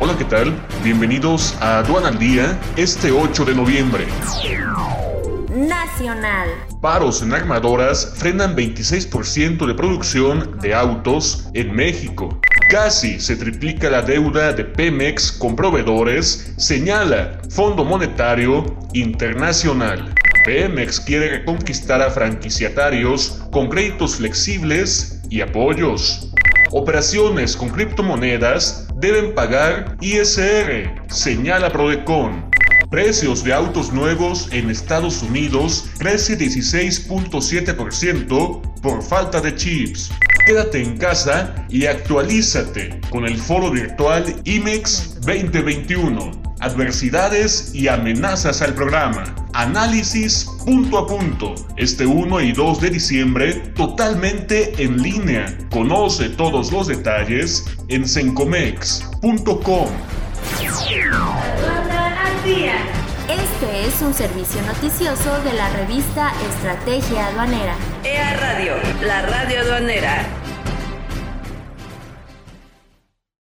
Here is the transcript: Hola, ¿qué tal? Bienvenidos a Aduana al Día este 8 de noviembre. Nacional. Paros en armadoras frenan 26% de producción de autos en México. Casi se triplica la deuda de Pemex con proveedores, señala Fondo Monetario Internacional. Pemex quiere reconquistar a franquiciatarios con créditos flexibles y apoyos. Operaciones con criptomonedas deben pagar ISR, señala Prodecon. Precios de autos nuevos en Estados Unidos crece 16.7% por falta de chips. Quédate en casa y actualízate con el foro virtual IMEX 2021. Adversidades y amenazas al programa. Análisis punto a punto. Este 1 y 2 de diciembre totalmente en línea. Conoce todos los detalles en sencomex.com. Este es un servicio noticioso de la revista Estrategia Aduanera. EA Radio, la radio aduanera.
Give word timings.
Hola, 0.00 0.14
¿qué 0.16 0.24
tal? 0.26 0.54
Bienvenidos 0.84 1.56
a 1.60 1.80
Aduana 1.80 2.08
al 2.08 2.20
Día 2.20 2.56
este 2.76 3.10
8 3.10 3.44
de 3.44 3.52
noviembre. 3.52 4.06
Nacional. 5.52 6.50
Paros 6.80 7.20
en 7.20 7.34
armadoras 7.34 8.14
frenan 8.16 8.54
26% 8.54 9.66
de 9.66 9.74
producción 9.74 10.56
de 10.60 10.72
autos 10.72 11.48
en 11.52 11.74
México. 11.74 12.40
Casi 12.70 13.18
se 13.18 13.34
triplica 13.34 13.90
la 13.90 14.02
deuda 14.02 14.52
de 14.52 14.64
Pemex 14.66 15.32
con 15.32 15.56
proveedores, 15.56 16.54
señala 16.56 17.40
Fondo 17.50 17.84
Monetario 17.84 18.78
Internacional. 18.92 20.14
Pemex 20.44 21.00
quiere 21.00 21.38
reconquistar 21.38 22.02
a 22.02 22.10
franquiciatarios 22.10 23.40
con 23.50 23.68
créditos 23.68 24.14
flexibles 24.14 25.20
y 25.28 25.40
apoyos. 25.40 26.27
Operaciones 26.70 27.56
con 27.56 27.70
criptomonedas 27.70 28.88
deben 28.96 29.34
pagar 29.34 29.96
ISR, 30.02 30.92
señala 31.08 31.72
Prodecon. 31.72 32.44
Precios 32.90 33.42
de 33.42 33.54
autos 33.54 33.90
nuevos 33.92 34.52
en 34.52 34.68
Estados 34.68 35.22
Unidos 35.22 35.88
crece 35.98 36.36
16.7% 36.38 38.80
por 38.82 39.02
falta 39.02 39.40
de 39.40 39.54
chips. 39.54 40.10
Quédate 40.46 40.82
en 40.82 40.98
casa 40.98 41.54
y 41.70 41.86
actualízate 41.86 43.00
con 43.08 43.26
el 43.26 43.38
foro 43.38 43.70
virtual 43.70 44.36
IMEX 44.44 45.22
2021. 45.22 46.47
Adversidades 46.60 47.74
y 47.74 47.88
amenazas 47.88 48.62
al 48.62 48.74
programa. 48.74 49.34
Análisis 49.52 50.46
punto 50.64 50.98
a 50.98 51.06
punto. 51.06 51.54
Este 51.76 52.04
1 52.04 52.40
y 52.40 52.52
2 52.52 52.80
de 52.80 52.90
diciembre 52.90 53.54
totalmente 53.74 54.82
en 54.82 55.00
línea. 55.00 55.56
Conoce 55.70 56.28
todos 56.30 56.72
los 56.72 56.88
detalles 56.88 57.64
en 57.88 58.08
sencomex.com. 58.08 59.88
Este 63.28 63.86
es 63.86 64.02
un 64.02 64.14
servicio 64.14 64.62
noticioso 64.62 65.42
de 65.42 65.52
la 65.52 65.68
revista 65.70 66.32
Estrategia 66.50 67.28
Aduanera. 67.28 67.74
EA 68.04 68.36
Radio, 68.36 68.74
la 69.02 69.22
radio 69.22 69.60
aduanera. 69.60 70.47